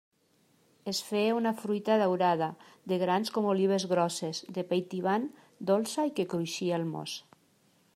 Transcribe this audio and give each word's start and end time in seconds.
Es 0.91 1.01
feia 1.09 1.35
una 1.39 1.51
fruita 1.59 1.97
daurada, 2.03 2.49
de 2.93 2.99
grans 3.05 3.33
com 3.37 3.51
olives 3.53 3.87
grosses, 3.95 4.43
de 4.57 4.65
pell 4.73 4.85
tibant, 4.95 5.31
dolça 5.73 6.09
i 6.13 6.17
que 6.21 6.31
cruixia 6.35 6.79
al 6.81 6.93
mos. 6.97 7.19